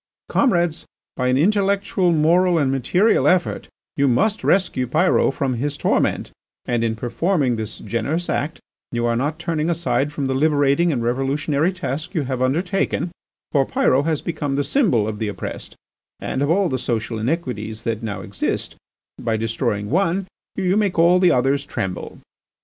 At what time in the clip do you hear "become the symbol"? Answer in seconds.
14.23-15.07